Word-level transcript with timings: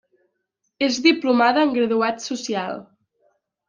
És 0.87 0.97
diplomada 1.09 1.69
en 1.69 1.79
graduat 1.79 2.29
social. 2.33 2.85